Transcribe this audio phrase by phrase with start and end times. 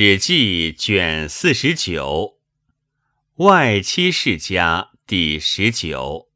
[0.00, 2.38] 史记卷四十九，
[3.38, 6.28] 外戚世家第十九。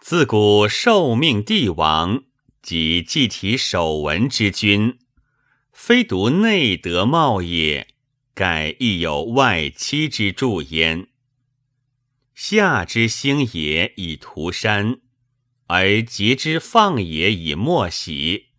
[0.00, 2.22] 自古受命帝王
[2.62, 4.96] 及祭体守文之君，
[5.72, 7.88] 非独内德茂也，
[8.32, 11.08] 盖亦有外戚之助焉。
[12.32, 15.00] 夏之兴也以涂山，
[15.66, 18.50] 而桀之放也以莫喜；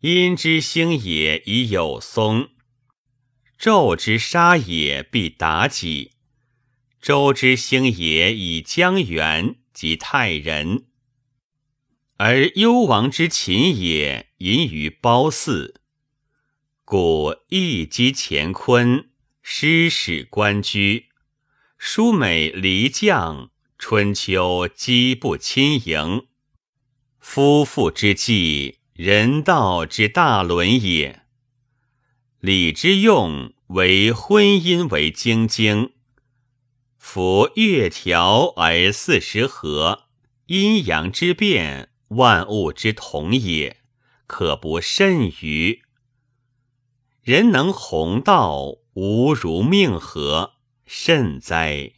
[0.00, 2.48] 殷之兴也以有松。
[3.62, 6.10] 纣之杀也，必妲己；
[7.00, 10.82] 周之兴也，以江源及泰人；
[12.16, 15.74] 而幽王之秦也，隐于褒姒。
[16.84, 19.08] 故一击乾坤，
[19.42, 21.04] 师使官居；
[21.78, 26.26] 舒美离将，春秋击不亲迎。
[27.20, 31.21] 夫妇之计，人道之大伦也。
[32.42, 35.92] 礼之用，为婚姻为精精。
[36.98, 40.06] 夫月调而四时和，
[40.46, 43.76] 阴阳之变，万物之同也，
[44.26, 45.82] 可不甚于？
[47.22, 51.92] 人能弘道，无如命合，甚哉！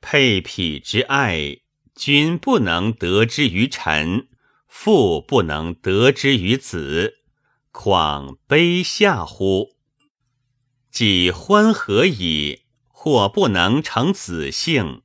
[0.00, 1.58] 配匹之爱，
[1.96, 4.28] 君不能得之于臣，
[4.68, 7.17] 父不能得之于子。
[7.80, 9.76] 况卑下乎？
[10.90, 15.02] 既欢合矣，或不能成子姓；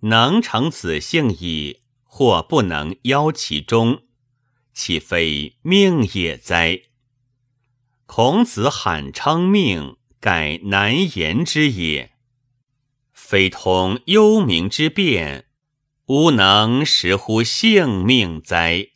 [0.00, 4.04] 能成子姓矣，或不能邀其中，
[4.72, 6.84] 岂非命也哉？
[8.06, 12.12] 孔子罕称命，盖难言之也。
[13.12, 15.48] 非通幽冥之变，
[16.06, 18.88] 吾能识乎性命哉？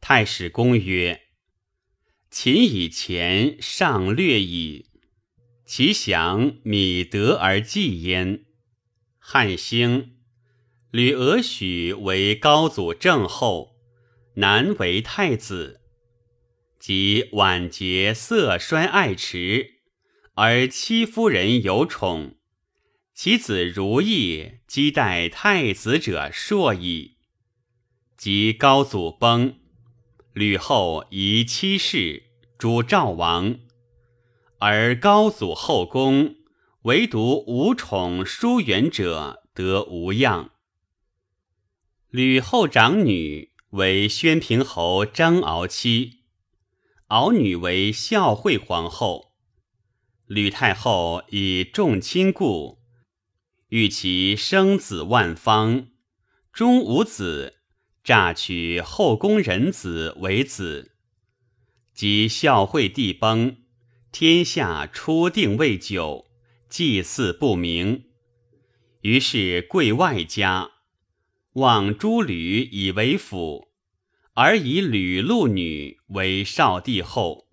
[0.00, 1.26] 太史公曰。
[2.30, 4.86] 秦以前尚略矣，
[5.66, 8.44] 其降米德而祭焉。
[9.18, 10.12] 汉兴，
[10.92, 13.74] 吕俄许为高祖正后，
[14.36, 15.80] 南为太子。
[16.78, 19.66] 及晚节色衰爱弛，
[20.34, 22.36] 而戚夫人有宠，
[23.12, 27.16] 其子如意积待太子者硕矣。
[28.16, 29.56] 及高祖崩。
[30.32, 32.29] 吕后遗妻室，
[32.60, 33.58] 主赵王，
[34.58, 36.34] 而高祖后宫
[36.82, 40.50] 唯独无宠疏远者，得无恙。
[42.10, 46.24] 吕后长女为宣平侯张敖妻，
[47.06, 49.32] 敖女为孝惠皇后。
[50.26, 52.80] 吕太后以重亲故，
[53.68, 55.86] 欲其生子万方，
[56.52, 57.54] 终无子。
[58.04, 60.89] 诈取后宫人子为子，
[62.00, 63.58] 及孝惠帝崩，
[64.10, 66.24] 天下初定未久，
[66.66, 68.04] 祭祀不明。
[69.02, 70.70] 于是贵外家
[71.56, 73.68] 望诸吕以为辅，
[74.32, 77.48] 而以吕禄女为少帝后，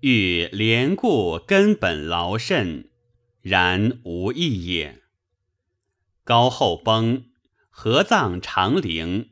[0.00, 2.88] 欲连固根本劳甚，
[3.42, 5.02] 然无益也。
[6.24, 7.26] 高后崩，
[7.68, 9.28] 合葬长陵。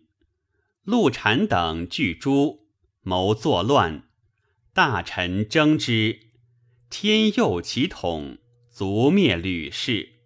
[0.84, 2.66] 陆产等聚诸
[3.00, 4.02] 谋作乱，
[4.76, 6.20] 大臣争之，
[6.90, 8.36] 天佑其统，
[8.70, 10.20] 卒灭吕氏。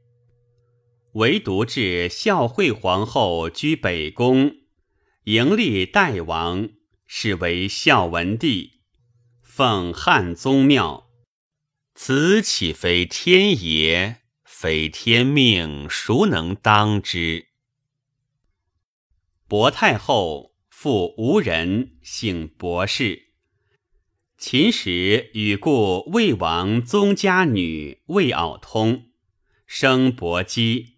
[1.12, 4.56] 唯独至孝惠皇后居北宫，
[5.26, 6.68] 迎立代王，
[7.06, 8.80] 是为孝文帝，
[9.40, 11.08] 奉汉宗庙。
[11.94, 14.22] 此岂非天也？
[14.42, 17.46] 非天命，孰能当之？
[19.46, 20.50] 薄太后。
[20.68, 23.29] 父无人，姓薄氏。
[24.40, 29.04] 秦时与故魏王宗家女魏媪通，
[29.66, 30.94] 生伯姬，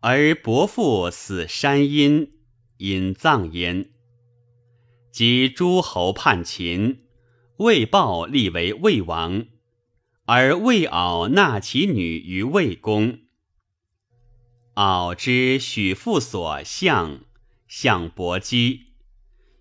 [0.00, 2.32] 而伯父死山阴，
[2.78, 3.90] 因葬焉。
[5.12, 7.02] 及诸侯叛秦，
[7.58, 9.44] 魏豹立为魏王，
[10.24, 13.18] 而魏媪纳其女于魏公。
[14.74, 17.20] 媪之许父所向，
[17.68, 18.86] 向伯姬。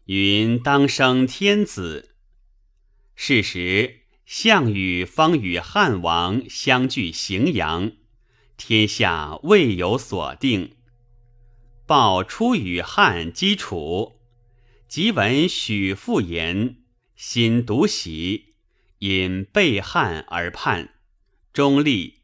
[0.06, 2.15] 云当生天子。
[3.16, 7.94] 是时，项羽方与汉王相距荥阳，
[8.58, 10.76] 天下未有所定。
[11.86, 14.20] 报出与汉击楚，
[14.88, 16.78] 即闻许父言，
[17.16, 18.56] 心独喜，
[19.00, 20.96] 因背汉而叛，
[21.54, 22.22] 中立，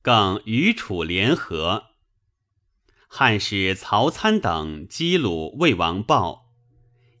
[0.00, 1.90] 更与楚联合。
[3.06, 6.50] 汉使曹参等击虏魏王豹。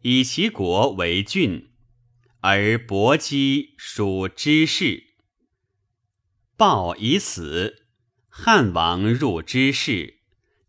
[0.00, 1.71] 以其国为郡，
[2.44, 5.14] 而伯姬属知氏。
[6.56, 7.86] 鲍已死，
[8.28, 10.18] 汉王入知氏，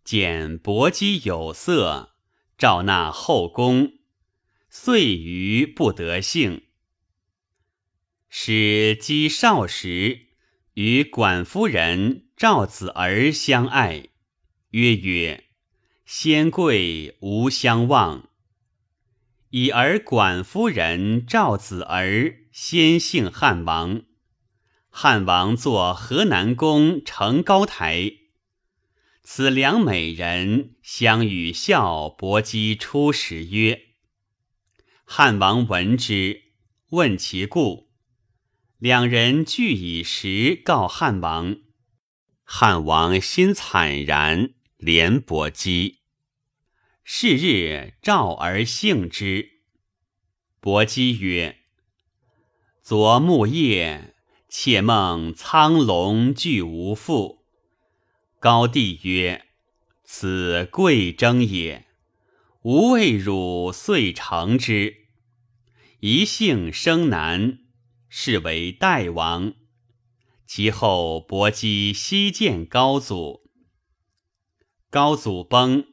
[0.04, 2.14] 见伯姬有色，
[2.60, 3.94] 召纳后宫，
[4.70, 6.62] 遂余不得幸。
[8.30, 10.28] 使姬少时，
[10.76, 14.10] 与管夫人赵子儿相爱，
[14.70, 15.46] 曰曰
[16.06, 18.30] ：“先贵无相忘。”
[19.56, 24.02] 以而管夫人赵子儿先幸汉王，
[24.90, 28.14] 汉王作河南宫成高台。
[29.22, 33.90] 此两美人相与笑伯姬出时曰
[35.06, 36.46] ：“汉王闻之，
[36.90, 37.92] 问其故。
[38.80, 41.58] 两人俱以实告汉王。
[42.44, 46.00] 汉王心惨然，怜伯姬。”
[47.06, 49.60] 是日，召而幸之。
[50.62, 51.58] 伯姬曰
[52.82, 54.16] ：“昨暮夜，
[54.48, 57.44] 妾梦苍龙俱无复。”
[58.40, 59.48] 高帝曰
[60.06, 61.88] ：“此贵征也，
[62.62, 65.08] 吾为汝遂成之。
[66.00, 67.60] 一幸生男，
[68.08, 69.54] 是为代王。
[70.48, 73.50] 其后，伯姬西见高祖。
[74.90, 75.88] 高祖崩。”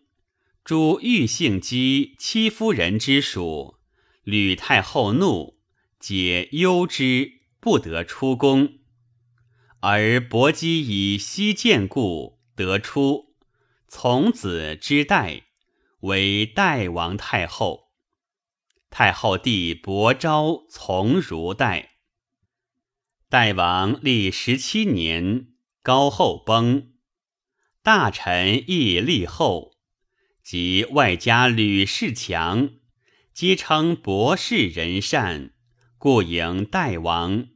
[0.70, 3.80] 诸欲幸姬戚夫人之属，
[4.22, 5.58] 吕太后怒，
[5.98, 8.74] 解忧之，不得出宫。
[9.80, 13.34] 而伯姬以西见故得出，
[13.88, 15.46] 从子之代，
[16.02, 17.88] 为代王太后。
[18.90, 21.96] 太后弟伯昭从如代。
[23.28, 25.48] 代王历十七年，
[25.82, 26.92] 高后崩，
[27.82, 29.79] 大臣亦立后。
[30.50, 32.70] 及外加吕氏强，
[33.32, 35.52] 皆称博士仁善，
[35.96, 37.46] 故迎代王，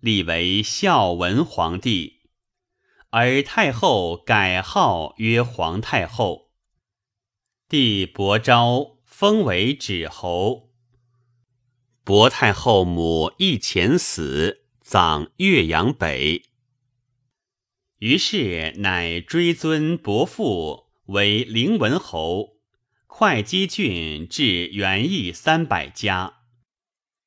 [0.00, 2.28] 立为孝文皇帝。
[3.08, 6.50] 而太后改号曰皇太后。
[7.70, 10.74] 帝伯昭封为止侯。
[12.04, 16.42] 伯太后母一前死，葬岳阳北。
[18.00, 20.84] 于是乃追尊伯父。
[21.06, 22.56] 为灵文侯，
[23.06, 26.38] 会稽郡至园邑三百家，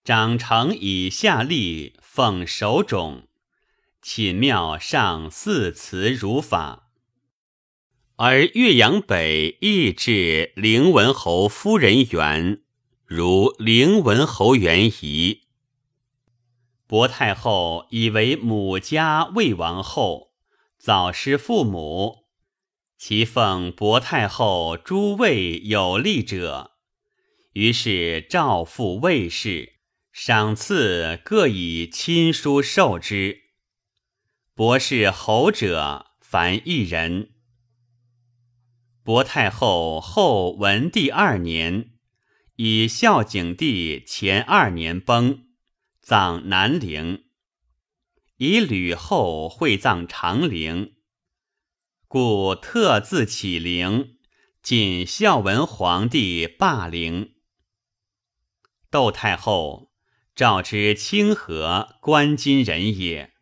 [0.04, 3.24] 长成以下吏奉首冢，
[4.02, 6.90] 寝庙上祀祠如法。
[8.18, 12.62] 而岳阳北亦至灵文侯夫人园，
[13.06, 15.44] 如灵文侯园仪。
[16.86, 20.34] 薄太后以为母家魏王后，
[20.78, 22.19] 早失父母。
[23.00, 26.72] 其奉薄太后诸位有力者，
[27.54, 29.75] 于是诏复卫士，
[30.12, 33.44] 赏赐各以亲书授之。
[34.54, 37.31] 博士侯者凡一人。
[39.02, 41.92] 薄太后后文帝二年，
[42.57, 45.45] 以孝景帝前二年崩，
[46.02, 47.24] 葬南陵。
[48.36, 50.95] 以吕后会葬长陵。
[52.12, 54.16] 故特自起陵，
[54.64, 57.36] 谨孝文皇帝霸陵。
[58.90, 59.92] 窦太后
[60.34, 63.33] 召之清河关津人也。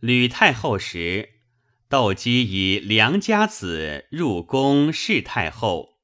[0.00, 1.40] 吕太后时，
[1.88, 6.02] 窦姬以良家子入宫侍太后。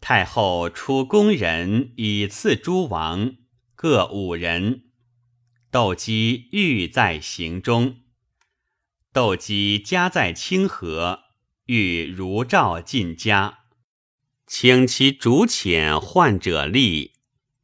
[0.00, 3.34] 太后出宫人以赐诸王
[3.74, 4.84] 各五人，
[5.70, 7.96] 窦姬欲在行中。
[9.12, 11.24] 窦姬家在清河，
[11.64, 13.64] 欲如诏进家，
[14.46, 17.14] 请其主遣患者立，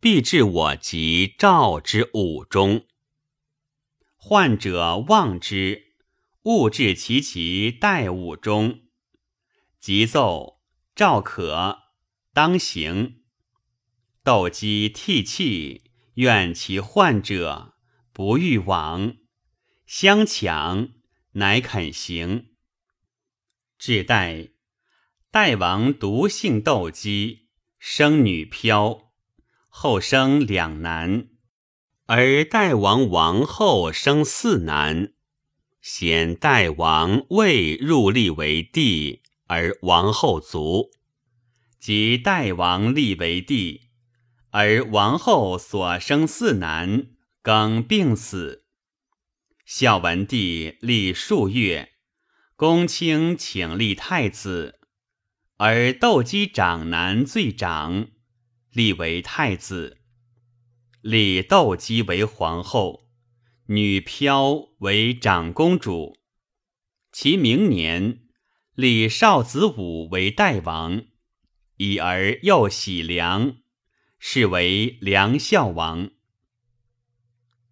[0.00, 2.84] 必至我及赵之五中。
[4.16, 5.94] 患者望之，
[6.42, 8.80] 勿至其其待五中。
[9.78, 10.58] 即奏
[10.96, 11.78] 赵可，
[12.32, 13.22] 当行。
[14.24, 15.84] 窦姬涕泣，
[16.14, 17.76] 愿其患者
[18.12, 19.14] 不欲往，
[19.86, 20.88] 相强。
[21.36, 22.46] 乃肯行。
[23.78, 24.48] 至代，
[25.30, 29.12] 代王独姓窦姬，生女飘，
[29.68, 31.28] 后生两男，
[32.06, 35.12] 而代王王后生四男。
[35.82, 40.90] 显代王未入立为帝，而王后卒；
[41.78, 43.90] 即代王立为帝，
[44.50, 47.08] 而王后所生四男
[47.42, 48.65] 更病死。
[49.66, 51.94] 孝文帝立数月，
[52.54, 54.78] 公卿请立太子，
[55.56, 58.06] 而窦姬长男最长，
[58.70, 59.98] 立为太子。
[61.00, 63.08] 立窦姬为皇后，
[63.66, 66.16] 女飘为长公主。
[67.10, 68.20] 其明年，
[68.72, 71.02] 立少子武为代王，
[71.78, 73.56] 以儿又喜良，
[74.20, 76.12] 是为梁孝王。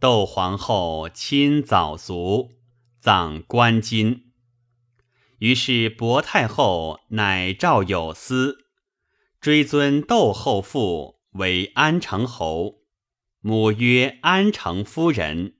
[0.04, 2.58] 窦皇后亲早卒，
[3.00, 4.34] 葬关津。
[5.38, 8.66] 于是薄太后乃诏有司，
[9.40, 12.82] 追尊窦后父为安成侯。
[13.40, 15.54] 母曰安成夫人，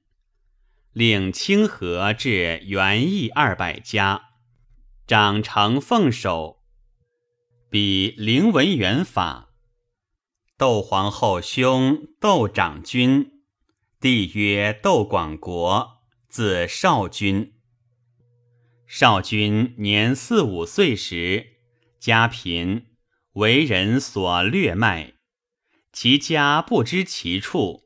[0.93, 4.25] 领清河至元义二百家，
[5.07, 6.59] 长成奉守，
[7.71, 9.55] 比灵文元法。
[10.59, 13.34] 窦皇后兄窦长君，
[14.05, 17.55] 帝曰窦广国，字少君。
[18.87, 21.55] 少君年四五岁时，
[21.99, 22.85] 家贫，
[23.33, 25.15] 为人所掠卖。
[25.91, 27.85] 其家不知其处，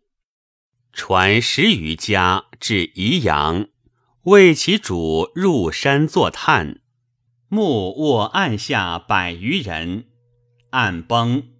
[0.92, 3.68] 传十余家至宜阳，
[4.22, 6.80] 为其主入山作探，
[7.46, 10.08] 目卧案下百余人，
[10.70, 11.50] 案崩，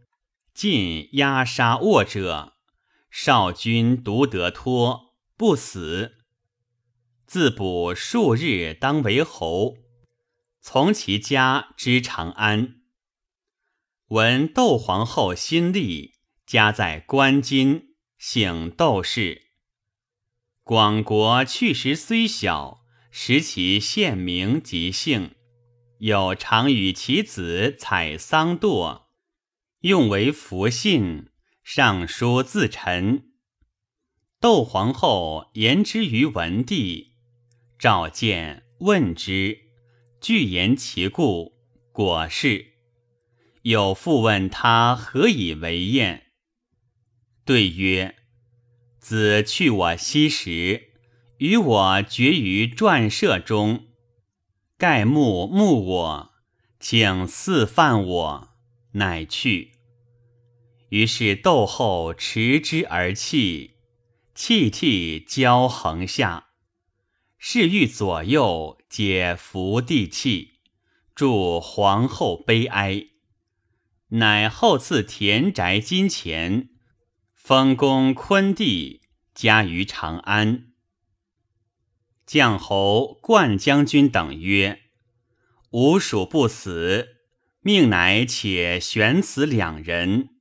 [0.52, 2.54] 尽压杀卧者。
[3.10, 6.16] 少君独得脱，不死。
[7.26, 9.76] 自卜数日，当为侯，
[10.60, 12.76] 从其家之长安。
[14.08, 16.18] 闻窦皇后新立。
[16.46, 19.48] 家在关津，姓窦氏。
[20.62, 25.34] 广国去时虽小，识其县名及姓，
[25.98, 29.02] 有常与其子采桑垛，
[29.80, 31.28] 用为符信，
[31.70, 33.24] 上书自陈。
[34.40, 37.12] 窦皇后言之于文帝，
[37.78, 39.58] 召见问之，
[40.18, 41.52] 具言其故，
[41.92, 42.68] 果是。
[43.64, 46.28] 有复问他何以为验。
[47.44, 48.16] 对曰
[48.98, 50.92] ：“子去我西时，
[51.36, 53.88] 与我绝于传舍中。
[54.78, 56.30] 盖目目我，
[56.80, 58.48] 请赐饭我，
[58.92, 59.72] 乃去。
[60.88, 63.72] 于是窦后持之而泣，
[64.34, 66.48] 泣涕交横下。
[67.38, 70.60] 侍御左右皆伏地泣，
[71.14, 73.06] 祝皇后悲哀。
[74.08, 76.70] 乃后赐田宅金钱。”
[77.34, 79.00] 封公昆帝，
[79.34, 80.72] 家于长安。
[82.26, 84.82] 将侯冠将军等曰
[85.72, 87.16] ：“吾属不死，
[87.60, 90.37] 命乃且选此两人。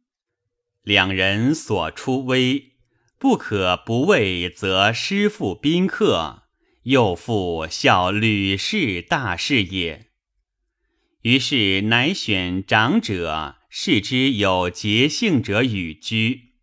[0.88, 2.72] 两人所出微，
[3.20, 6.44] 不可不畏，则师父宾客，
[6.84, 10.08] 又复效吕氏大事也。”
[11.24, 16.54] 于是乃选长者，视之有节性者与居。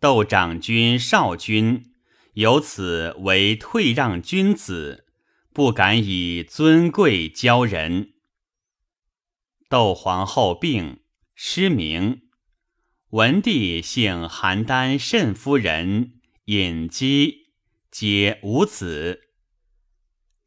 [0.00, 1.94] 窦长君、少君
[2.34, 5.06] 由此为退让君子，
[5.54, 8.10] 不敢以尊贵教人。
[9.70, 10.98] 窦皇后病，
[11.34, 12.25] 失明。
[13.10, 16.14] 文帝幸邯郸慎夫人
[16.46, 17.52] 尹姬，
[17.88, 19.28] 皆无子。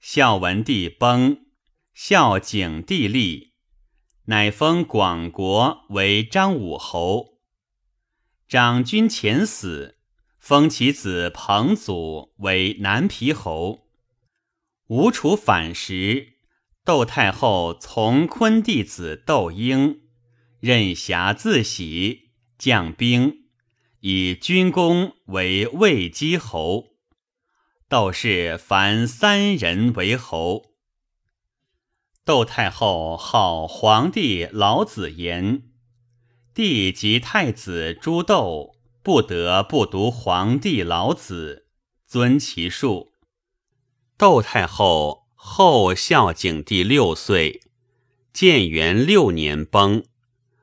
[0.02, 1.46] 孝文帝崩，
[1.94, 3.54] 孝景帝立，
[4.26, 7.40] 乃封广国为张武侯。
[8.50, 9.98] 长君前死，
[10.38, 13.88] 封其子彭祖为南皮侯。
[14.88, 16.34] 吴楚反时，
[16.84, 20.02] 窦太后从昆弟子窦婴，
[20.60, 22.29] 任侠自喜，
[22.60, 23.46] 将兵
[24.02, 26.90] 以军功为魏姬侯。
[27.88, 30.74] 窦氏凡三人为侯。
[32.24, 35.64] 窦太后号皇帝老子言。
[36.54, 41.68] 帝及太子朱窦不得不读皇帝老子，
[42.06, 43.14] 尊其术。
[44.18, 47.62] 窦太后后孝景帝六岁，
[48.34, 50.04] 建元六年崩，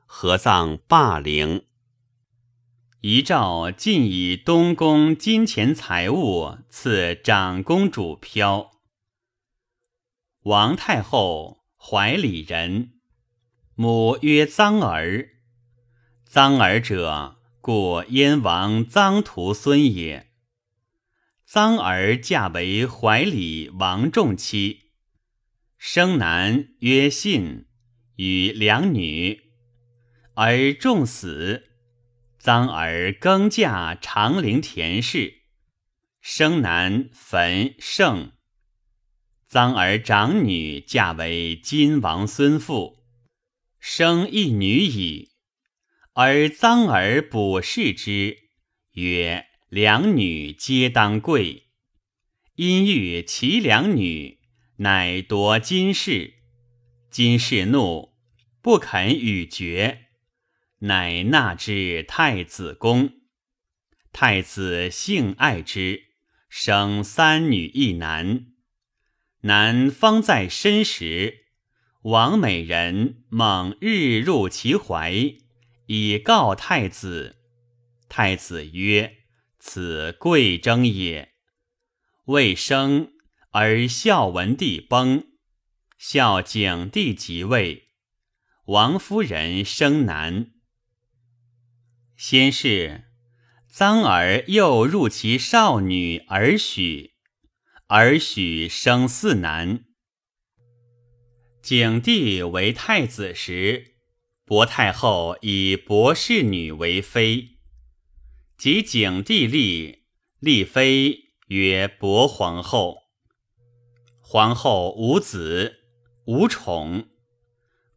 [0.05, 1.66] 合葬霸陵。
[3.09, 8.71] 遗诏尽以东宫金钱财物赐长公主飘。
[10.41, 12.99] 王太后怀里人，
[13.75, 15.29] 母曰臧儿。
[16.29, 20.27] 臧儿者，故燕王臧荼孙也。
[21.49, 24.91] 臧儿嫁为怀里王仲妻，
[25.77, 27.67] 生男曰信，
[28.17, 29.43] 与两女。
[30.33, 31.63] 而仲死，
[32.47, 35.41] 臧儿更嫁长陵田氏，
[36.21, 38.31] 生男坟盛。
[39.51, 43.03] 臧儿长女嫁为金王孙妇，
[43.81, 45.31] 生一女矣。
[46.13, 48.37] 而臧儿卜视之，
[48.93, 51.65] 曰：“两女皆当贵。”
[52.55, 54.39] 因欲其两女，
[54.77, 56.35] 乃夺金氏。
[57.11, 58.13] 金氏怒，
[58.61, 60.06] 不肯与绝，
[60.79, 63.13] 乃纳之太子宫。
[64.13, 66.03] 太子性爱之，
[66.49, 68.47] 生三女一男。
[69.41, 71.45] 男方在身时，
[72.03, 75.35] 王美人猛日入其怀，
[75.85, 77.37] 以告太子。
[78.09, 79.17] 太子曰
[79.59, 81.33] ：“此贵征也。”
[82.25, 83.11] 未生，
[83.51, 85.27] 而孝文帝崩，
[85.97, 87.89] 孝景帝即位，
[88.65, 90.51] 王夫人生男。
[92.17, 93.03] 先是，
[93.71, 97.13] 臧儿又入其少女儿许，
[97.85, 99.85] 儿许生四男。
[101.61, 103.93] 景帝为太子时，
[104.45, 107.59] 薄太后以薄氏女为妃。
[108.57, 110.07] 及景帝立，
[110.39, 111.19] 立妃
[111.49, 112.97] 曰薄皇后。
[114.19, 115.83] 皇后无子，
[116.25, 117.09] 无宠。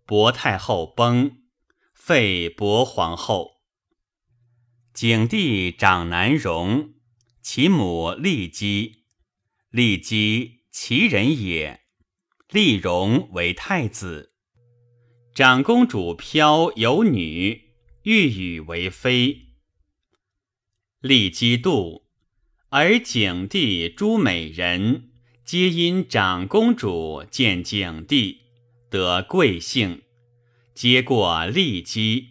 [0.04, 1.38] 薄太后崩，
[1.94, 3.59] 废薄皇后。
[5.00, 6.92] 景帝长男荣，
[7.40, 9.04] 其母骊姬，
[9.73, 11.80] 骊姬其人也，
[12.50, 14.35] 立荣为太子。
[15.35, 17.71] 长公主飘有女，
[18.02, 19.54] 欲与为妃。
[21.00, 22.02] 立姬妒，
[22.69, 25.12] 而景帝诸美人
[25.47, 28.42] 皆因长公主见景帝
[28.90, 30.02] 得贵姓，
[30.75, 32.29] 皆过立姬。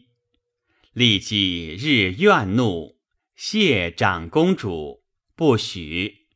[1.00, 2.98] 立姬日怨怒，
[3.34, 5.02] 谢长公主，
[5.34, 6.28] 不许。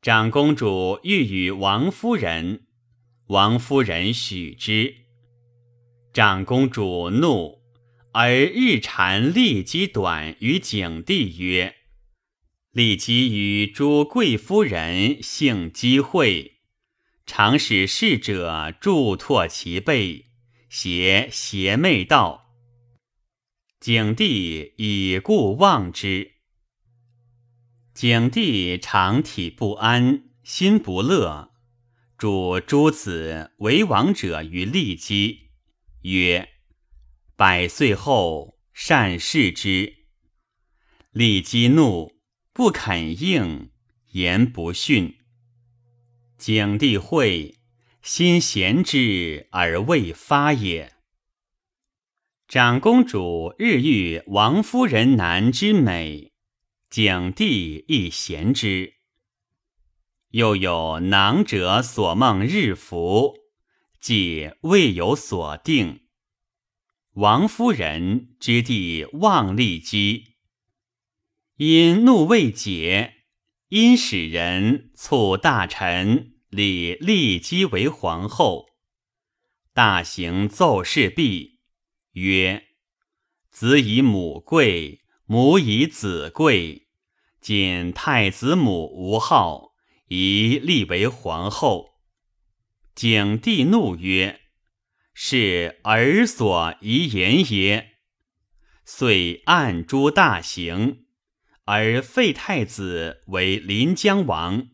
[0.00, 2.68] 长公主欲与王夫人，
[3.26, 4.94] 王夫人许之。
[6.14, 7.58] 长公主怒。
[8.12, 11.74] 而日缠立姬短于景帝曰
[12.70, 16.60] ：“立姬与诸贵夫人性机会，
[17.26, 20.26] 常使侍者助拓其背，
[20.70, 22.44] 挟邪媚道。”
[23.80, 26.32] 景帝以故忘之。
[27.94, 31.52] 景帝常体不安，心不乐，
[32.16, 35.50] 主诸子为王者于立姬，
[36.02, 36.48] 曰。
[37.36, 40.06] 百岁后，善视之。
[41.12, 42.16] 利基怒，
[42.52, 43.70] 不肯应，
[44.10, 45.18] 言不逊。
[46.36, 47.54] 景帝会，
[48.02, 50.97] 心贤之而未发也。
[52.48, 56.32] 长公主日遇王夫人男之美，
[56.88, 58.94] 景帝亦贤之。
[60.30, 63.34] 又有囊者所梦日服，
[64.00, 66.06] 即未有所定。
[67.16, 70.36] 王夫人之弟望立姬，
[71.56, 73.12] 因怒未解，
[73.68, 78.68] 因使人促大臣立立姬为皇后。
[79.74, 81.57] 大行奏事毕，
[82.18, 82.68] 曰
[83.50, 86.88] ：“子以母贵，母以子贵。
[87.40, 89.72] 今太子母无号，
[90.08, 91.94] 宜立为皇后。”
[92.94, 94.40] 景帝怒曰。
[95.20, 97.94] 是儿所遗言也，
[98.84, 101.06] 遂按诛大刑，
[101.64, 104.68] 而废太子为临江王。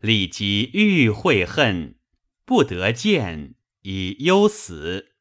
[0.00, 2.00] 立即欲悔恨，
[2.44, 5.12] 不得见，以忧死。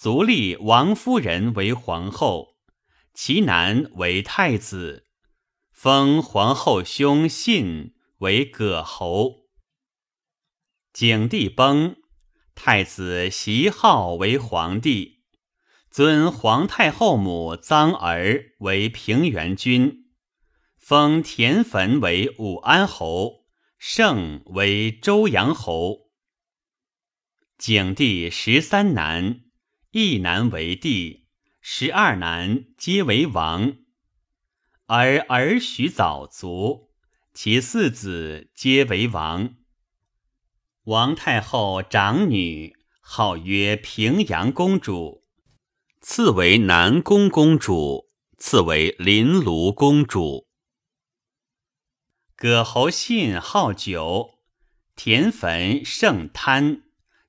[0.00, 2.54] 卒立王夫人为皇后，
[3.14, 5.08] 其男为太子，
[5.72, 9.48] 封皇后兄信为葛侯。
[10.92, 11.96] 景帝崩。
[12.54, 15.24] 太子袭号为皇帝，
[15.90, 20.12] 尊皇太后母臧儿为平原君，
[20.76, 23.46] 封田汾为武安侯，
[23.78, 26.10] 盛为周阳侯。
[27.56, 29.40] 景帝十三男，
[29.92, 31.28] 一男为帝，
[31.62, 33.78] 十二男皆为王。
[34.84, 36.90] 而儿许早卒，
[37.32, 39.56] 其四子皆为王。
[40.84, 45.24] 王太后长女号曰平阳公主，
[46.02, 50.48] 次为南宫公主，次为临泸公主。
[52.36, 54.38] 葛侯信好酒，
[54.94, 56.82] 田汾盛贪，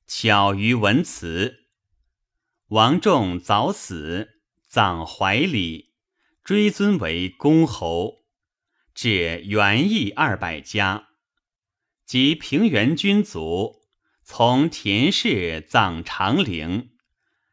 [0.06, 1.68] 巧于文辞。
[2.69, 5.95] 王仲早死，葬怀里，
[6.43, 8.19] 追尊为公侯，
[8.93, 11.08] 至元义二百家。
[12.05, 13.82] 及平原君族，
[14.23, 16.91] 从田氏葬长陵，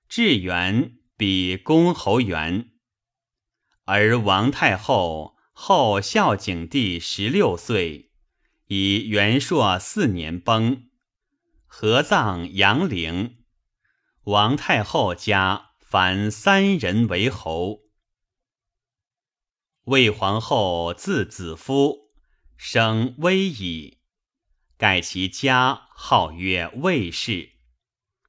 [0.07, 2.73] 至元比公侯元。
[3.87, 8.11] 而王太后后孝景帝十六岁，
[8.67, 10.91] 以元朔四年崩，
[11.67, 13.39] 合葬阳陵。
[14.27, 17.83] 王太后家凡三人为侯。
[19.85, 22.11] 魏皇后字子夫，
[22.57, 24.01] 生威矣，
[24.77, 27.53] 盖其家号曰魏氏，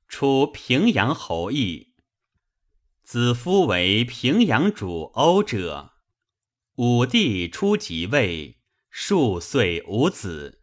[0.08, 1.96] 出平阳侯邑。
[3.02, 5.94] 子夫为平阳主欧者。
[6.76, 10.57] 武帝初即位，数岁无子。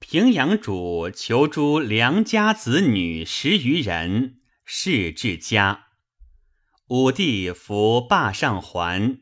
[0.00, 5.88] 平阳主求诸良家子女十余人，是至家。
[6.88, 9.20] 武帝服霸上还。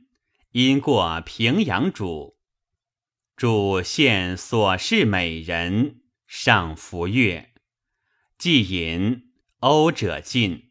[0.52, 2.38] 因过平阳主，
[3.36, 7.50] 主献所侍美人，上服乐，
[8.38, 10.70] 既饮，欧者尽，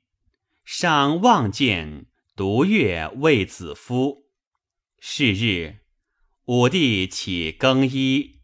[0.63, 4.26] 上望见独乐为子夫。
[5.00, 5.82] 是日，
[6.46, 8.35] 武帝起更衣，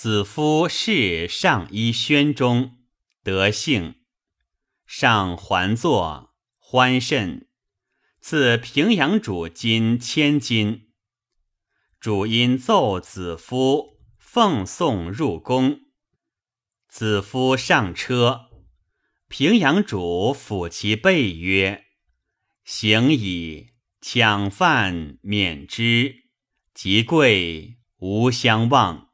[0.00, 2.78] 子夫侍上衣轩中，
[3.24, 3.96] 得幸，
[4.86, 7.48] 上还坐，欢甚。
[8.20, 10.92] 赐平阳主金千金，
[11.98, 15.80] 主因奏子夫奉送入宫，
[16.86, 18.50] 子夫上车，
[19.26, 21.86] 平阳主抚其背曰
[22.62, 26.14] ：“行矣，抢饭免之，
[26.72, 29.06] 即贵无相忘。”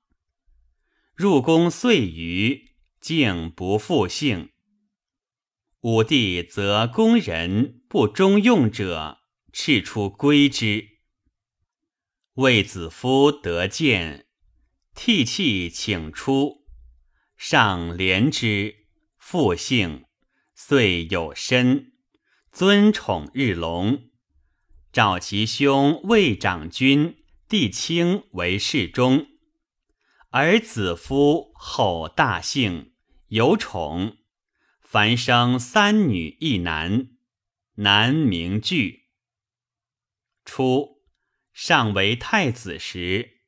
[1.15, 4.51] 入宫岁余，竟不复姓。
[5.83, 9.19] 武帝则宫人不中用者，
[9.53, 10.89] 斥出归之。
[12.35, 14.27] 卫子夫得见，
[14.93, 16.65] 涕泣请出，
[17.37, 18.75] 上怜之，
[19.17, 20.07] 复姓，
[20.57, 21.93] 遂有身，
[22.51, 24.11] 尊宠日隆，
[24.93, 29.29] 召其兄卫长君帝卿为侍中，
[30.37, 32.91] 而子夫后大幸，
[33.29, 34.17] 有宠。
[34.81, 37.11] 凡生三女一男，
[37.77, 39.11] 男名具。
[40.45, 41.05] 初，
[41.53, 43.43] 上为太子时，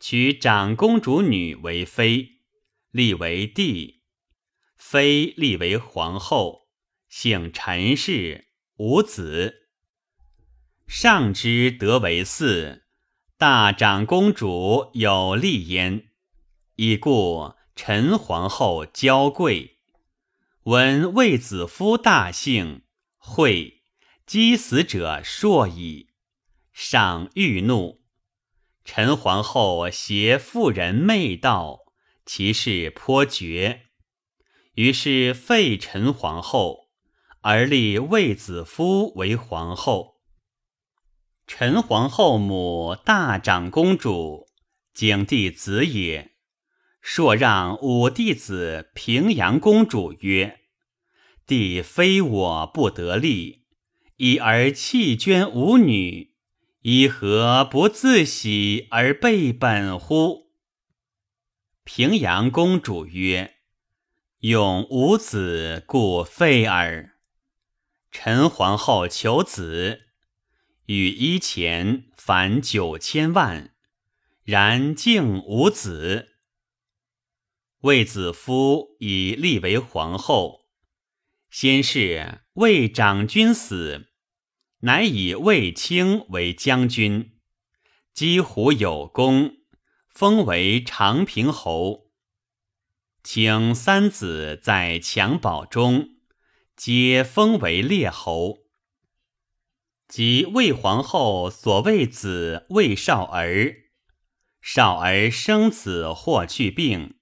[0.00, 2.40] 娶长公主女为妃，
[2.90, 4.04] 立为帝。
[4.78, 6.70] 妃立为皇后，
[7.06, 9.68] 姓陈氏，无子。
[10.86, 12.84] 上之得为嗣，
[13.36, 16.06] 大长公主有立焉，
[16.82, 19.80] 已故陈皇后娇贵。
[20.62, 22.84] 闻卫子夫大幸，
[23.18, 23.82] 会
[24.24, 26.08] 击死者硕矣。
[26.72, 28.00] 上欲怒，
[28.82, 31.80] 陈皇后携妇人媚道，
[32.24, 33.88] 其事颇绝。
[34.76, 36.88] 于是废陈皇后，
[37.42, 40.22] 而立卫子夫为皇后。
[41.46, 44.46] 陈皇后母大长公主，
[44.94, 46.29] 景帝子也。
[47.00, 50.60] 朔让五弟子平阳公主曰。
[51.46, 53.64] 帝非我不得力，
[54.18, 56.34] 已而弃捐吾女，
[56.82, 60.52] 以何不自喜而备本乎？
[61.82, 63.54] 平阳公主曰
[64.40, 67.16] ：“永无子，故废耳。”
[68.12, 70.02] 陈皇后求子，
[70.86, 73.74] 与衣钱凡九千万，
[74.44, 76.29] 然竟无子。
[77.80, 80.66] 卫子夫以立为皇后。
[81.48, 84.10] 先是魏长君死，
[84.80, 87.38] 乃以卫青为将军，
[88.12, 89.56] 击虎有功，
[90.08, 92.10] 封为长平侯。
[93.22, 96.10] 请三子在襁褓中，
[96.76, 98.58] 皆封为列侯。
[100.06, 103.74] 即魏皇后所谓子魏少儿，
[104.60, 107.14] 少儿生子或去病，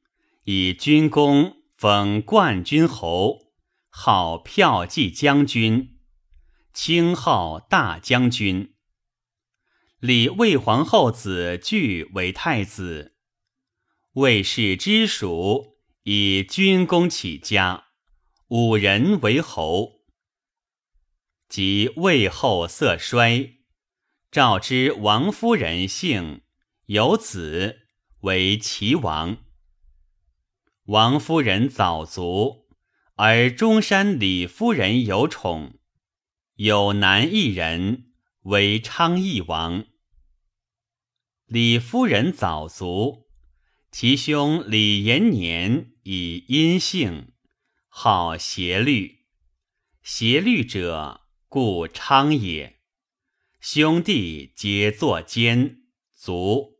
[0.51, 3.53] 以军功封冠军侯。
[3.91, 5.99] 号骠骑将军，
[6.73, 8.75] 清号大将军。
[9.99, 13.15] 立魏皇后子据为太子，
[14.13, 17.89] 魏氏之属以军功起家，
[18.47, 20.01] 五人为侯。
[21.51, 23.59] 及魏后色衰，
[24.31, 26.41] 召之王夫人姓，
[26.87, 27.81] 有子
[28.21, 29.37] 为齐王。
[30.88, 32.66] 王夫人早卒。
[33.16, 35.79] 而中山李夫人有宠，
[36.55, 38.12] 有男一人
[38.44, 39.85] 为昌邑王。
[41.44, 43.29] 李夫人早卒，
[43.90, 47.33] 其兄李延年以阴性，
[47.88, 49.27] 好邪律。
[50.03, 52.79] 邪律者，故昌也。
[53.61, 55.83] 兄弟皆作奸，
[56.16, 56.79] 卒。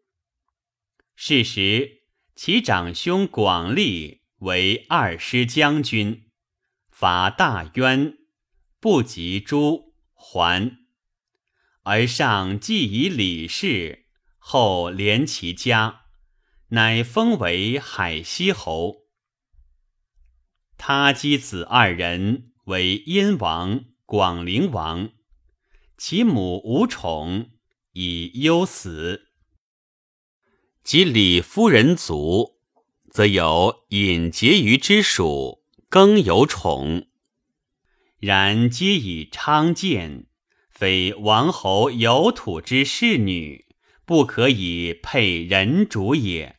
[1.15, 1.98] 是时，
[2.41, 6.31] 其长兄广利为二师将军，
[6.89, 8.17] 伐大渊，
[8.79, 10.79] 不及诛，还。
[11.83, 14.07] 而上既以李氏，
[14.39, 16.03] 后连其家，
[16.69, 19.09] 乃封为海西侯。
[20.77, 25.11] 他姬子二人为燕王、广陵王，
[25.97, 27.51] 其母无宠，
[27.95, 29.28] 以忧死。
[30.89, 32.57] 及李夫人族，
[33.11, 37.09] 则有隐结于之属，更有宠。
[38.19, 40.29] 然皆以昌见，
[40.71, 43.67] 非王侯有土之侍女，
[44.07, 46.57] 不可以配人主也。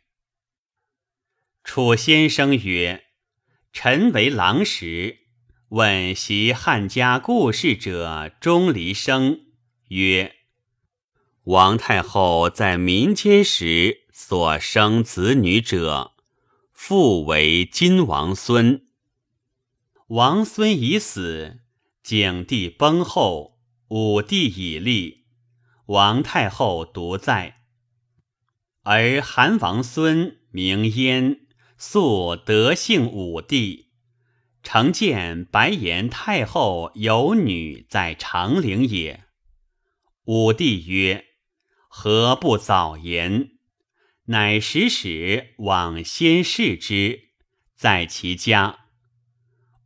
[1.63, 3.05] 楚先生曰
[3.73, 5.21] ：“臣为郎时，
[5.69, 9.39] 问习汉家故事者，钟离生
[9.87, 10.35] 曰
[11.45, 16.11] ：‘王太后在民间时。’”所生子女者，
[16.73, 18.85] 父为金王孙。
[20.07, 21.61] 王孙已死，
[22.03, 25.25] 景帝崩后，武帝已立，
[25.85, 27.61] 王太后独在。
[28.83, 33.93] 而韩王孙名燕，素德姓武帝，
[34.61, 39.23] 承见白颜太后有女在长陵也。
[40.25, 41.23] 武帝曰
[41.87, 43.51] ：“何不早言？”
[44.29, 47.29] 乃使使往先视之，
[47.75, 48.81] 在其家。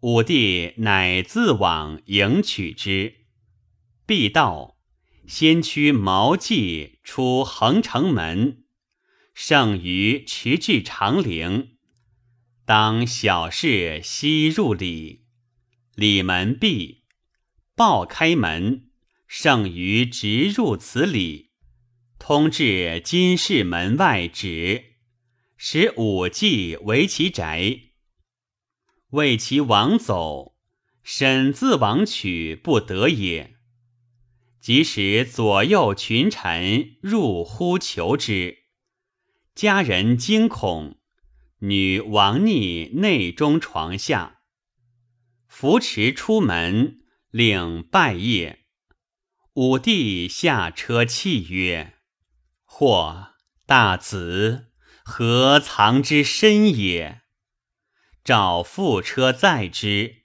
[0.01, 3.21] 武帝乃自往迎取之。
[4.05, 4.75] 必到，
[5.25, 8.65] 先驱毛季出横城门，
[9.33, 11.77] 胜于驰至长陵。
[12.65, 15.23] 当小事西入里，
[15.95, 17.05] 里门闭，
[17.75, 18.89] 报开门，
[19.25, 21.52] 胜于直入此里。
[22.25, 24.93] 通至金氏门外止，
[25.57, 27.81] 使武季为其宅。
[29.09, 30.55] 为其王走，
[31.03, 33.57] 审自王取不得也。
[34.61, 38.59] 即使左右群臣入呼求之，
[39.53, 40.95] 家人惊恐，
[41.59, 44.39] 女王逆内中床下，
[45.45, 48.59] 扶持出门，令拜谒。
[49.55, 51.97] 武帝下车泣曰。
[52.75, 53.35] 或
[53.67, 54.71] 大子
[55.05, 57.21] 何藏之深也？
[58.23, 60.23] 召副车载之，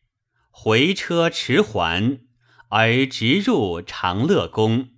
[0.51, 2.21] 回车迟缓，
[2.71, 4.93] 而直入长乐宫。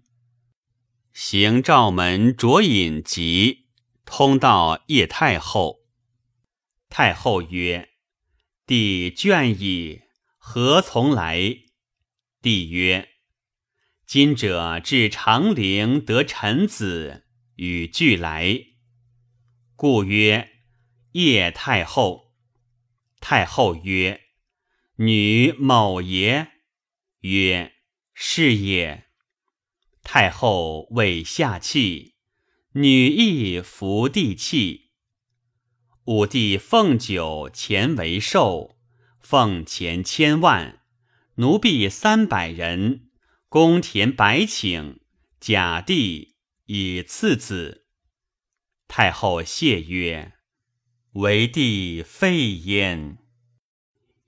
[1.12, 3.66] 行赵门卓隐疾，
[4.04, 5.80] 通到叶太后。
[6.88, 7.88] 太后曰
[8.64, 10.02] ：“帝倦矣，
[10.38, 11.56] 何从来？”
[12.40, 13.08] 帝曰
[14.06, 17.24] ：“今者至长陵得臣子。”
[17.60, 18.68] 与俱来，
[19.76, 20.48] 故曰
[21.12, 22.32] 叶太后。
[23.20, 24.22] 太后曰
[24.96, 26.52] ：“女某爷。”
[27.20, 27.74] 曰
[28.14, 29.08] ：“是也。”
[30.02, 32.14] 太后谓下气，
[32.72, 34.92] 女亦伏地泣。
[36.04, 38.78] 武帝奉酒钱为寿，
[39.20, 40.80] 奉钱千万，
[41.34, 43.10] 奴婢三百人，
[43.50, 45.00] 宫田百顷，
[45.38, 46.29] 甲地。
[46.72, 47.84] 以次子，
[48.86, 50.34] 太后谢曰
[51.14, 53.18] ：“为帝废焉。”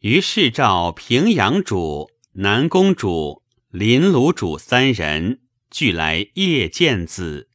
[0.03, 7.49] 于是召平阳主、南宫主、临鲁主三人俱来谒见子，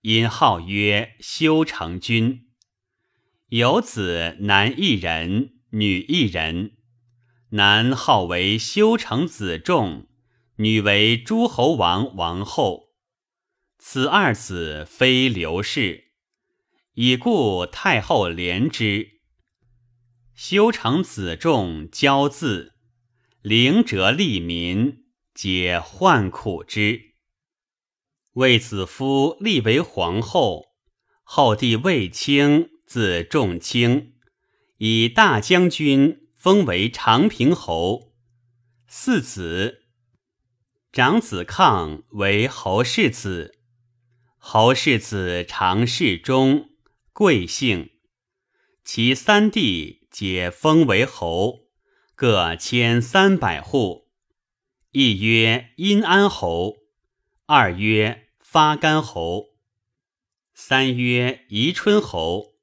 [0.00, 2.48] 因号曰修成君。
[3.50, 6.72] 有子男一人，女一人。
[7.50, 10.08] 男号为修成子仲，
[10.56, 12.88] 女为诸侯王王后。
[13.84, 16.12] 此二子非刘氏，
[16.94, 19.20] 已故太后怜之。
[20.34, 22.70] 修成子重骄恣，
[23.42, 27.16] 灵哲利民，皆患苦之。
[28.34, 30.68] 卫子夫立为皇后，
[31.24, 34.14] 后帝卫青字仲卿，
[34.78, 38.14] 以大将军封为长平侯。
[38.86, 39.82] 四子，
[40.92, 43.58] 长子抗为侯世子。
[44.44, 46.68] 侯世子常侍中，
[47.12, 47.90] 贵姓，
[48.84, 51.68] 其三弟皆封为侯，
[52.16, 54.08] 各千三百户。
[54.90, 56.78] 一曰阴安侯，
[57.46, 59.50] 二曰发干侯，
[60.52, 62.56] 三曰宜春侯，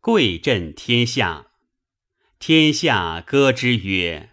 [0.00, 1.46] 贵震天下。
[2.38, 4.28] 天下歌之曰：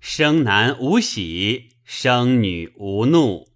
[0.00, 3.51] 生男无喜，生女无怒。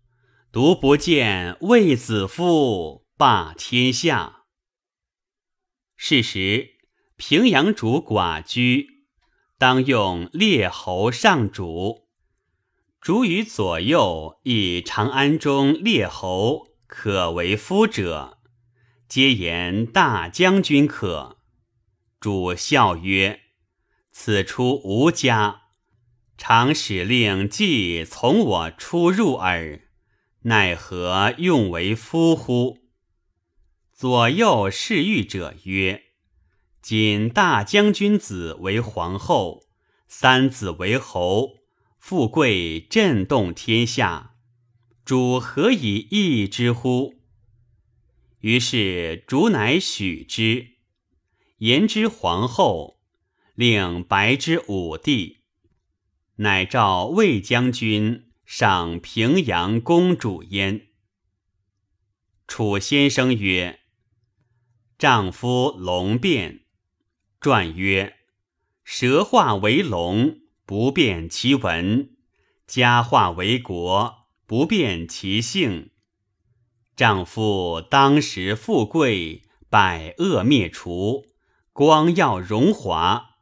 [0.56, 4.44] 独不见卫子夫霸天下。
[5.98, 6.78] 是时，
[7.16, 9.04] 平阳主寡居，
[9.58, 12.08] 当用列侯上主。
[13.02, 18.38] 主与左右以长安中列侯可为夫者，
[19.06, 21.36] 皆言大将军可。
[22.18, 23.40] 主笑曰
[24.10, 25.64] ：“此出吾家，
[26.38, 29.82] 常使令既从我出入耳，
[30.46, 32.78] 奈何用为夫乎？”
[33.92, 36.04] 左右侍御者曰
[36.80, 39.64] ：“今大将军子为皇后，
[40.06, 41.54] 三子为侯，
[41.98, 44.36] 富贵震动天下，
[45.04, 47.14] 主何以易之乎？”
[48.40, 50.76] 于是主乃许之。
[51.58, 53.00] 言之皇后，
[53.54, 55.38] 令白之武帝，
[56.36, 60.86] 乃召魏将军赏平阳公主焉。
[62.46, 63.80] 楚先生曰
[64.96, 66.60] ：“丈夫龙变。”
[67.40, 68.16] 传曰
[68.84, 72.14] ：“蛇化为龙，不变其文；
[72.66, 75.90] 家化为国，不变其性。
[76.94, 81.26] 丈夫当时富贵，百恶灭除。”
[81.74, 83.40] 光耀荣华，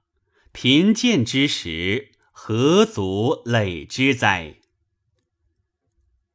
[0.51, 4.57] 贫贱之时，何足累之哉？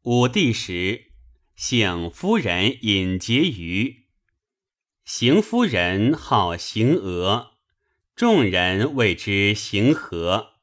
[0.04, 1.12] 武帝时，
[1.58, 4.06] 幸夫人尹婕妤，
[5.04, 7.58] 邢夫人号邢娥，
[8.16, 10.54] 众人谓之邢和。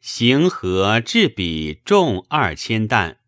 [0.00, 3.18] 邢和制彼重二千担，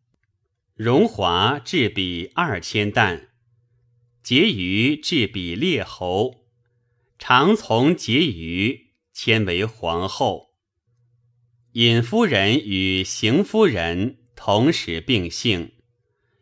[0.76, 3.30] 荣华制笔二千担，
[4.22, 6.46] 婕妤制笔列侯。
[7.18, 10.50] 常从婕妤迁为皇后。
[11.72, 15.72] 尹夫人与邢夫人同时并幸，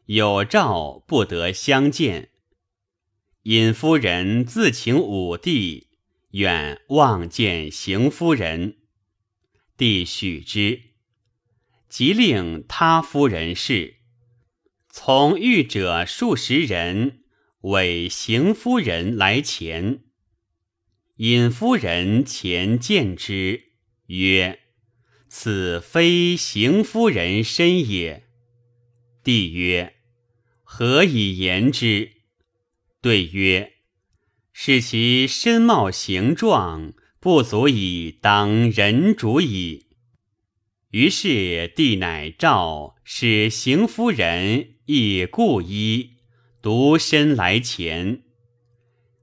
[0.05, 2.29] 有诏不得相见。
[3.45, 5.89] 尹夫人自请武帝，
[6.33, 8.77] 愿望见邢夫人，
[9.79, 10.83] 帝许之，
[11.89, 13.97] 即令他夫人侍，
[14.91, 17.23] 从御者数十人，
[17.63, 20.05] 委邢夫人来前。
[21.17, 23.73] 尹夫人前见之，
[24.09, 24.61] 曰
[25.29, 28.25] ：“此非邢夫人身也。”
[29.25, 29.95] 帝曰
[30.63, 32.13] ：“何以言之？”
[33.03, 33.73] 对曰
[34.53, 39.87] ：“是其身貌形状，不足以当人主矣。”
[40.91, 46.13] 于是帝乃诏使邢夫人以故衣，
[46.63, 48.23] 独身来前。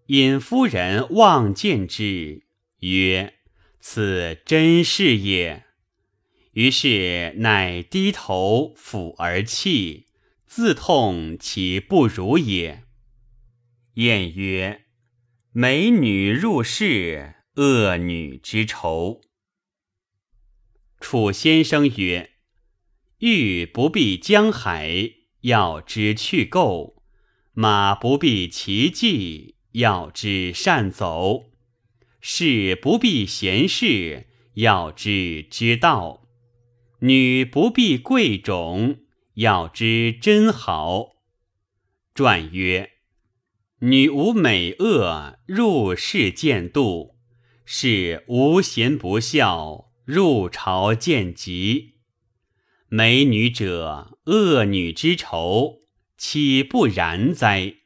[0.07, 2.43] 尹夫人望见之，
[2.81, 3.33] 曰
[3.79, 5.62] ：“此真是也。”
[6.53, 10.07] 于是乃低头抚而泣，
[10.45, 12.83] 自痛其不如也。
[13.95, 14.85] 晏曰
[15.53, 19.21] ：“美女入室，恶女之仇。”
[20.99, 22.31] 楚先生曰
[23.19, 25.11] ：“欲不避江海，
[25.41, 26.95] 要之去垢；
[27.51, 31.45] 马不避其迹。”要之善走，
[32.21, 36.22] 士不避贤士；要之之道，
[37.05, 38.99] 女不避贵种；
[39.33, 41.15] 要知真好。
[42.15, 42.91] 传曰：
[43.79, 47.17] 女无美恶，入室见度；
[47.65, 51.95] 是无贤不孝，入朝见疾。
[52.87, 55.81] 美女者，恶女之仇，
[56.17, 57.79] 岂不然哉？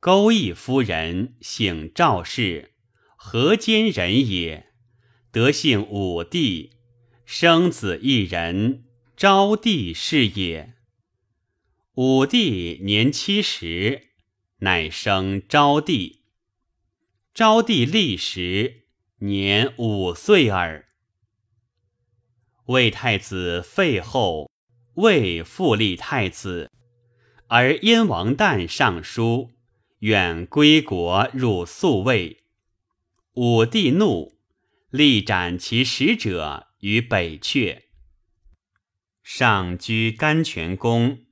[0.00, 2.72] 勾弋夫人姓赵氏，
[3.16, 4.68] 河间人也。
[5.30, 6.70] 德姓武帝，
[7.28, 8.84] 生子一人，
[9.16, 10.74] 昭帝是也。
[11.96, 14.10] 武帝年七十，
[14.58, 16.22] 乃生昭帝。
[17.34, 18.84] 昭帝立时，
[19.18, 20.86] 年五岁耳。
[22.66, 24.48] 魏太子废后，
[24.94, 26.70] 魏复立太子，
[27.48, 29.50] 而燕王旦上书。
[30.00, 32.44] 愿归国入宿卫，
[33.32, 34.38] 武帝怒，
[34.90, 37.82] 力斩其使者于北阙。
[39.24, 41.24] 上居甘泉宫，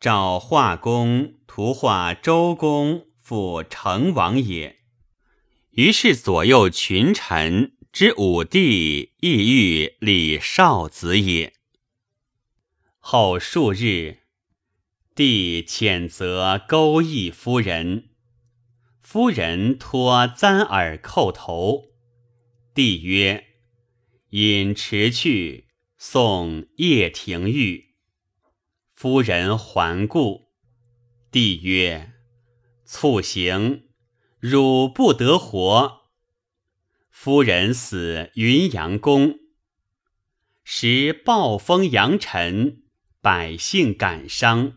[0.00, 4.80] 召画工图画周公复成王也。
[5.70, 11.52] 于是左右群臣之武帝意欲立少子也。
[12.98, 14.22] 后数日。
[15.14, 18.10] 帝谴责勾弋夫人，
[19.00, 21.84] 夫人托簪耳叩头。
[22.74, 23.46] 帝曰
[24.38, 27.94] ：“引迟去，送叶廷玉。”
[28.94, 30.50] 夫人还故。
[31.30, 32.12] 帝曰
[32.84, 33.88] ：“促行，
[34.38, 36.02] 汝不得活。”
[37.08, 39.38] 夫人死云阳宫。
[40.64, 42.82] 时暴风扬尘，
[43.22, 44.74] 百姓感伤。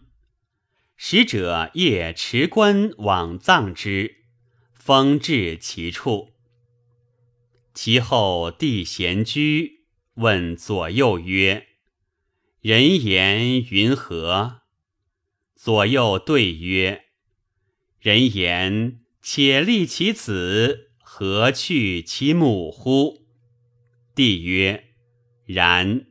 [0.95, 4.24] 使者夜持棺往葬之，
[4.74, 6.39] 风至其处。
[7.82, 11.65] 其后帝闲居，问左右曰
[12.59, 14.63] ：“人言云何？”
[15.55, 17.05] 左右对曰
[18.01, 23.21] ：“人言且立其子，何去其母乎？”
[24.13, 24.89] 帝曰
[25.47, 26.05] ：“然，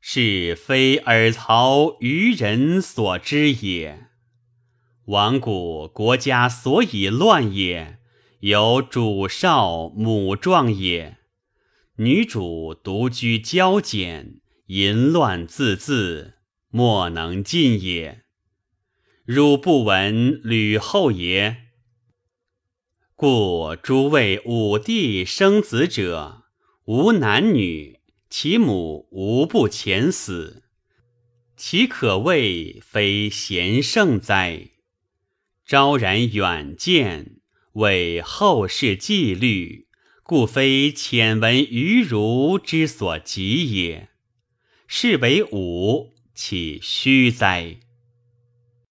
[0.00, 4.06] 是非尔曹愚人所知也。”
[5.04, 7.98] 亡古国家所以乱也，
[8.42, 11.18] 有主少母壮也。
[11.98, 16.32] 女主独居骄俭，淫乱自恣，
[16.68, 18.24] 莫能尽也。
[19.24, 21.68] 汝不闻吕后也？
[23.14, 26.42] 故诸位武帝生子者，
[26.86, 30.64] 无男女，其母无不前死，
[31.56, 34.70] 其可谓非贤圣哉？
[35.64, 37.36] 昭然远见，
[37.74, 39.86] 为后世纪律，
[40.22, 44.10] 故非浅闻愚儒之所及也。
[44.86, 47.78] 是为武，岂虚哉？